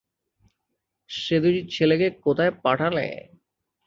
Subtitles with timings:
[1.09, 3.05] সে দুটি ছেলেকে কোথায় পাঠালে?